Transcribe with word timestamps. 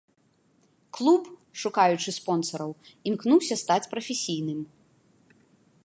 Клуб, 0.97 1.23
шукаючы 1.63 2.09
спонсараў, 2.19 2.71
імкнуўся 3.11 3.55
стаць 3.63 3.89
прафесійным. 3.93 4.59